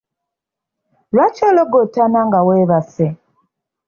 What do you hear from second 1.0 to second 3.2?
Lwaki ologootana nga weebase?